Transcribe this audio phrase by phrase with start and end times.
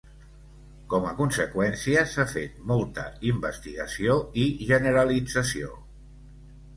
[0.91, 3.03] Com a conseqüència, s'ha fet molta
[3.33, 5.77] investigació i generalització.